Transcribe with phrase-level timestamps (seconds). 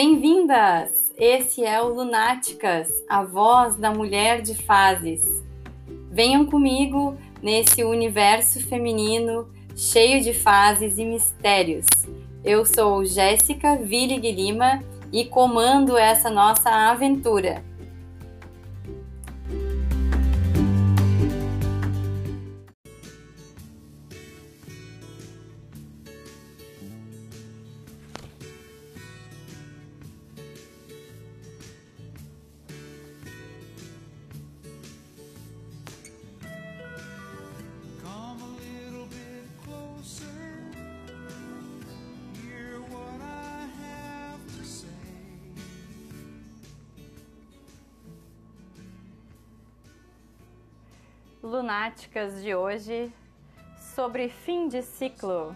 [0.00, 1.12] Bem-vindas!
[1.18, 5.42] Esse é o Lunáticas, a voz da mulher de fases.
[6.08, 11.84] Venham comigo nesse universo feminino cheio de fases e mistérios.
[12.44, 17.64] Eu sou Jéssica Villig Lima e comando essa nossa aventura.
[51.42, 53.12] Lunáticas de hoje
[53.94, 55.54] sobre fim de ciclo.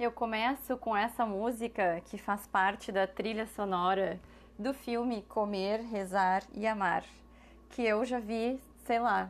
[0.00, 4.18] Eu começo com essa música que faz parte da trilha sonora
[4.58, 7.04] do filme Comer, Rezar e Amar,
[7.68, 9.28] que eu já vi, sei lá,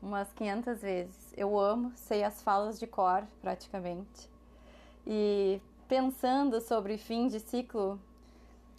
[0.00, 1.34] umas 500 vezes.
[1.36, 4.30] Eu amo, sei as falas de cor praticamente.
[5.04, 7.98] E pensando sobre fim de ciclo,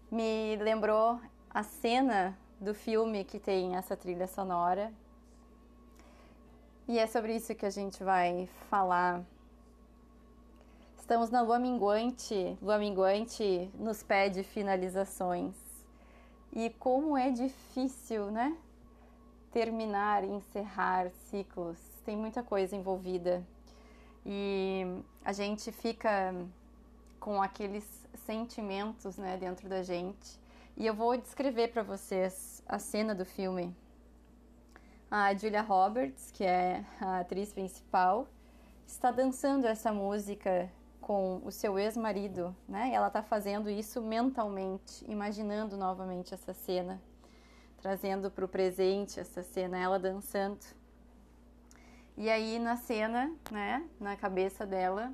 [0.09, 1.19] me lembrou
[1.49, 4.93] a cena do filme que tem essa trilha sonora.
[6.87, 9.25] E é sobre isso que a gente vai falar
[11.03, 12.57] Estamos na lua minguante.
[12.61, 15.53] Lua minguante nos pede finalizações.
[16.49, 18.57] E como é difícil, né?
[19.51, 21.77] Terminar, encerrar ciclos.
[22.05, 23.45] Tem muita coisa envolvida.
[24.25, 24.85] E
[25.25, 26.33] a gente fica
[27.19, 30.39] com aqueles sentimentos, né, dentro da gente.
[30.77, 33.75] E eu vou descrever para vocês a cena do filme.
[35.11, 38.25] A Julia Roberts, que é a atriz principal,
[38.87, 40.71] está dançando essa música
[41.03, 42.91] com o seu ex-marido, né?
[42.93, 47.01] Ela está fazendo isso mentalmente, imaginando novamente essa cena,
[47.81, 50.65] trazendo para o presente essa cena, ela dançando.
[52.15, 55.13] E aí na cena, né, na cabeça dela,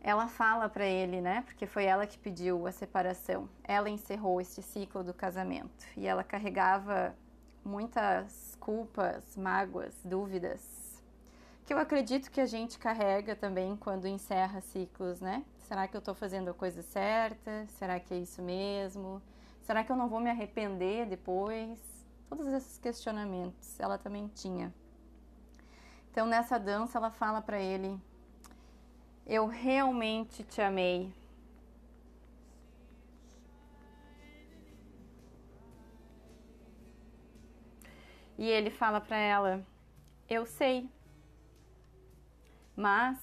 [0.00, 1.42] ela fala para ele, né?
[1.46, 3.48] Porque foi ela que pediu a separação.
[3.64, 7.14] Ela encerrou este ciclo do casamento e ela carregava
[7.64, 10.87] muitas culpas, mágoas, dúvidas
[11.68, 15.44] que eu acredito que a gente carrega também quando encerra ciclos, né?
[15.58, 17.66] Será que eu estou fazendo a coisa certa?
[17.78, 19.20] Será que é isso mesmo?
[19.60, 21.78] Será que eu não vou me arrepender depois?
[22.26, 24.72] Todos esses questionamentos ela também tinha.
[26.10, 28.00] Então nessa dança ela fala para ele:
[29.26, 31.12] Eu realmente te amei.
[38.38, 39.66] E ele fala para ela:
[40.30, 40.88] Eu sei
[42.78, 43.18] mas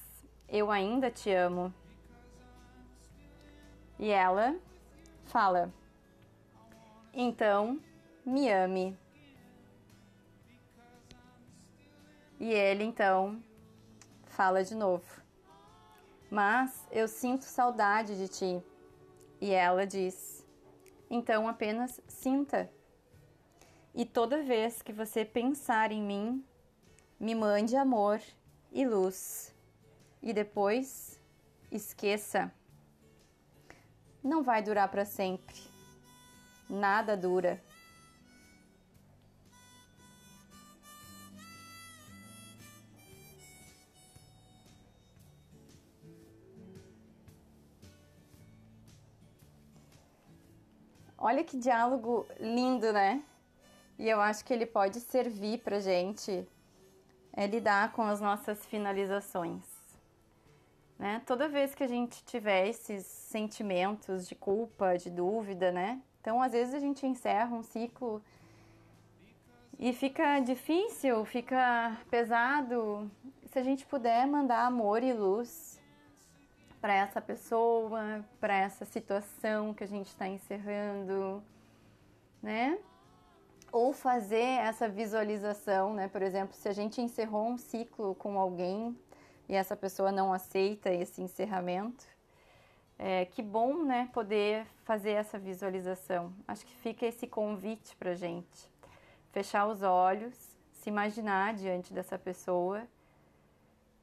[0.46, 1.72] eu ainda te amo.
[3.98, 4.54] E ela
[5.24, 5.72] fala:
[7.14, 7.80] Então
[8.22, 8.94] me ame.
[12.38, 13.42] E ele então
[14.26, 15.22] fala de novo:
[16.30, 18.62] Mas eu sinto saudade de ti.
[19.40, 20.46] E ela diz:
[21.08, 22.70] Então apenas sinta.
[23.94, 26.44] E toda vez que você pensar em mim,
[27.18, 28.20] me mande amor
[28.76, 29.54] e luz.
[30.22, 31.18] E depois,
[31.72, 32.52] esqueça.
[34.22, 35.56] Não vai durar para sempre.
[36.68, 37.58] Nada dura.
[51.16, 53.24] Olha que diálogo lindo, né?
[53.98, 56.46] E eu acho que ele pode servir pra gente
[57.36, 59.62] é lidar com as nossas finalizações.
[60.98, 61.22] Né?
[61.26, 66.00] Toda vez que a gente tiver esses sentimentos de culpa, de dúvida, né?
[66.22, 68.22] Então, às vezes a gente encerra um ciclo
[69.78, 73.10] e fica difícil, fica pesado.
[73.44, 75.78] Se a gente puder mandar amor e luz
[76.80, 81.42] para essa pessoa, para essa situação que a gente está encerrando,
[82.42, 82.78] né?
[83.72, 86.08] Ou fazer essa visualização, né?
[86.08, 88.96] Por exemplo, se a gente encerrou um ciclo com alguém
[89.48, 92.04] e essa pessoa não aceita esse encerramento,
[92.98, 96.32] É, que bom, né, poder fazer essa visualização.
[96.48, 98.70] Acho que fica esse convite para gente
[99.32, 100.34] fechar os olhos,
[100.72, 102.88] se imaginar diante dessa pessoa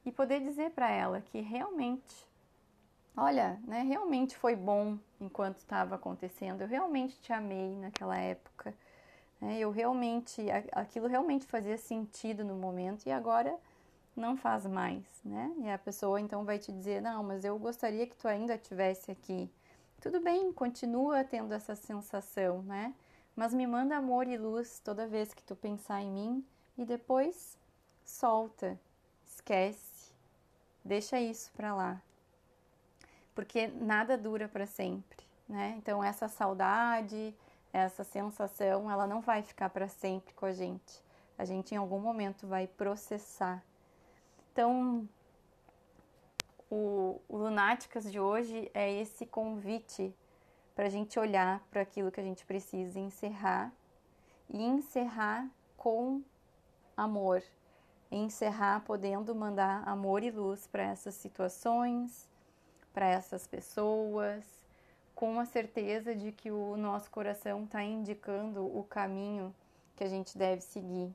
[0.04, 2.24] e poder dizer para ela que realmente,
[3.16, 6.60] olha, né, realmente foi bom enquanto estava acontecendo.
[6.60, 8.72] Eu realmente te amei naquela época.
[9.44, 10.42] Né, eu realmente,
[10.72, 13.54] aquilo realmente fazia sentido no momento e agora
[14.16, 15.52] não faz mais, né?
[15.58, 19.10] E a pessoa então vai te dizer: Não, mas eu gostaria que tu ainda estivesse
[19.10, 19.50] aqui.
[20.00, 22.94] Tudo bem, continua tendo essa sensação, né?
[23.36, 26.44] Mas me manda amor e luz toda vez que tu pensar em mim
[26.78, 27.58] e depois
[28.02, 28.80] solta,
[29.26, 30.10] esquece,
[30.82, 32.00] deixa isso para lá.
[33.34, 35.74] Porque nada dura para sempre, né?
[35.76, 37.34] Então essa saudade,
[37.74, 41.02] essa sensação, ela não vai ficar para sempre com a gente.
[41.36, 43.62] A gente em algum momento vai processar
[44.54, 45.08] então,
[46.70, 50.14] o, o Lunáticas de hoje é esse convite
[50.76, 53.72] para a gente olhar para aquilo que a gente precisa encerrar
[54.48, 56.22] e encerrar com
[56.96, 57.42] amor,
[58.12, 62.30] encerrar podendo mandar amor e luz para essas situações,
[62.92, 64.63] para essas pessoas,
[65.14, 69.54] com a certeza de que o nosso coração está indicando o caminho
[69.96, 71.14] que a gente deve seguir.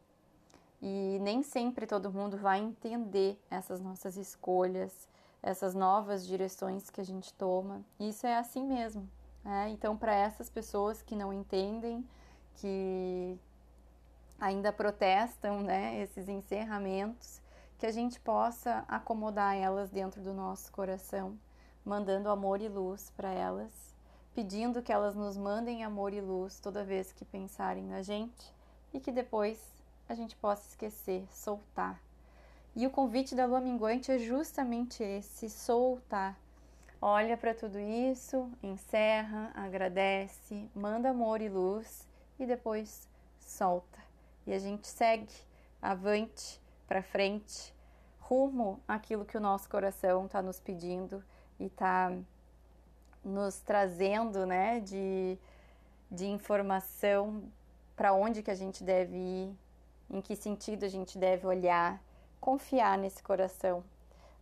[0.82, 5.10] E nem sempre todo mundo vai entender essas nossas escolhas,
[5.44, 7.84] essas novas direções que a gente toma.
[8.00, 9.10] Isso é assim mesmo.
[9.44, 9.70] Né?
[9.70, 12.08] Então, para essas pessoas que não entendem,
[12.56, 13.38] que
[14.40, 17.42] ainda protestam né, esses encerramentos,
[17.78, 21.38] que a gente possa acomodar elas dentro do nosso coração,
[21.84, 23.89] mandando amor e luz para elas,
[24.34, 28.54] pedindo que elas nos mandem amor e luz toda vez que pensarem na gente
[28.94, 29.60] e que depois
[30.08, 32.02] a gente possa esquecer, soltar.
[32.76, 36.38] E o convite da lua minguante é justamente esse: soltar.
[37.02, 43.08] Olha para tudo isso, encerra, agradece, manda amor e luz e depois
[43.40, 44.00] solta.
[44.46, 45.34] E a gente segue
[45.82, 47.74] avante, para frente,
[48.20, 51.24] rumo àquilo que o nosso coração está nos pedindo
[51.60, 52.12] e está
[53.24, 55.38] nos trazendo, né, de,
[56.10, 57.44] de informação
[57.96, 59.58] para onde que a gente deve ir,
[60.10, 62.02] em que sentido a gente deve olhar,
[62.40, 63.84] confiar nesse coração,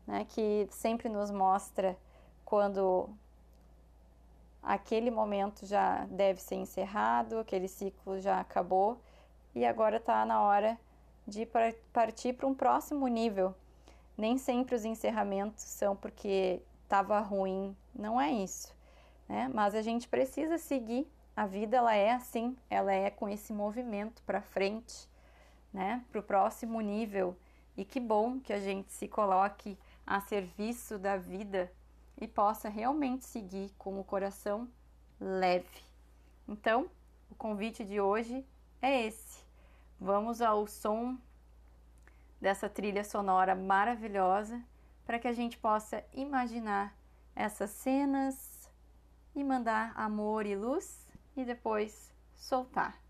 [0.05, 1.97] né, que sempre nos mostra
[2.45, 3.09] quando
[4.61, 9.01] aquele momento já deve ser encerrado, aquele ciclo já acabou
[9.55, 10.77] e agora está na hora
[11.25, 11.47] de
[11.91, 13.55] partir para um próximo nível.
[14.17, 18.73] Nem sempre os encerramentos são porque estava ruim, não é isso,
[19.27, 19.51] né?
[19.53, 21.05] Mas a gente precisa seguir.
[21.35, 25.07] A vida ela é assim, ela é com esse movimento para frente
[25.73, 27.37] né, para o próximo nível.
[27.75, 31.71] E que bom que a gente se coloque a serviço da vida
[32.19, 34.67] e possa realmente seguir com o coração
[35.19, 35.83] leve.
[36.47, 36.89] Então,
[37.29, 38.43] o convite de hoje
[38.81, 39.45] é esse.
[39.99, 41.17] Vamos ao som
[42.41, 44.59] dessa trilha sonora maravilhosa
[45.07, 46.93] para que a gente possa imaginar
[47.33, 48.69] essas cenas
[49.33, 53.01] e mandar amor e luz e depois soltar.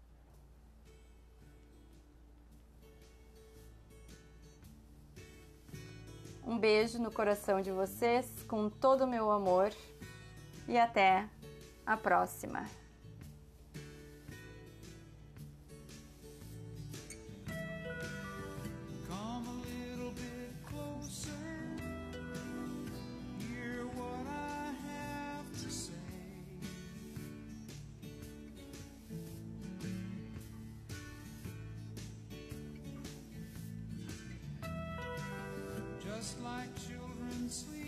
[6.46, 9.74] Um beijo no coração de vocês, com todo o meu amor,
[10.68, 11.28] e até
[11.86, 12.87] a próxima!
[36.28, 37.87] Just like children sleep.